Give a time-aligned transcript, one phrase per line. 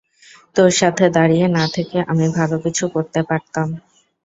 [0.55, 3.67] তোর সাথে দাড়িঁয়ে না থেকে আমি ভালো কিছু করতে পারতাম।